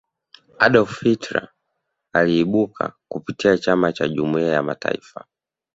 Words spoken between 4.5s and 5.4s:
ya mataifa